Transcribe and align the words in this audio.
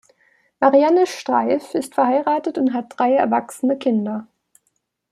Marianne 0.59 1.05
Streiff 1.05 1.75
ist 1.75 1.93
verheiratet 1.93 2.57
und 2.57 2.73
hat 2.73 2.93
drei 2.97 3.13
erwachsene 3.13 3.77
Kinder. 3.77 4.25